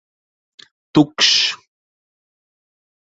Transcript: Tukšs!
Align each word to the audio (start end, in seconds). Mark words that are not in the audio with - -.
Tukšs! 0.95 1.35